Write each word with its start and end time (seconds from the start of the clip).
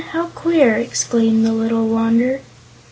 How 0.13 0.29
queer!" 0.29 0.77
exclaimed 0.77 1.45
the 1.45 1.53
little 1.53 1.87
wanderer. 1.87 2.39